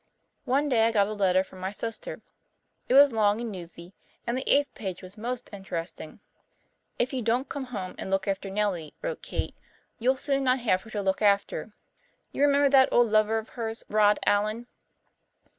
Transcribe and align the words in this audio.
One 0.45 0.67
day 0.67 0.87
I 0.87 0.91
got 0.91 1.05
a 1.05 1.13
letter 1.13 1.43
from 1.43 1.59
my 1.59 1.69
sister. 1.69 2.23
It 2.89 2.95
was 2.95 3.13
long 3.13 3.39
and 3.39 3.51
newsy, 3.51 3.93
and 4.25 4.35
the 4.35 4.49
eighth 4.51 4.73
page 4.73 5.03
was 5.03 5.15
most 5.15 5.51
interesting. 5.53 6.21
"If 6.97 7.13
you 7.13 7.21
don't 7.21 7.47
come 7.47 7.65
home 7.65 7.93
and 7.99 8.09
look 8.09 8.27
after 8.27 8.49
Nellie," 8.49 8.95
wrote 9.03 9.21
Kate, 9.21 9.53
"you'll 9.99 10.15
soon 10.15 10.43
not 10.43 10.57
have 10.57 10.81
her 10.81 10.89
to 10.89 11.03
look 11.03 11.21
after. 11.21 11.73
You 12.31 12.41
remember 12.41 12.67
that 12.69 12.89
old 12.91 13.11
lover 13.11 13.37
of 13.37 13.49
hers, 13.49 13.83
Rod 13.89 14.19
Allen? 14.25 14.65